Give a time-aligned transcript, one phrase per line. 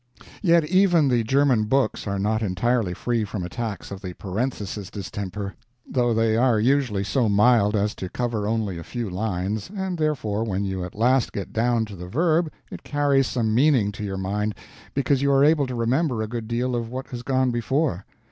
[0.41, 5.53] Yet even the German books are not entirely free from attacks of the Parenthesis distemper
[5.87, 10.43] though they are usually so mild as to cover only a few lines, and therefore
[10.43, 14.17] when you at last get down to the verb it carries some meaning to your
[14.17, 14.55] mind
[14.95, 18.03] because you are able to remember a good deal of what has gone before.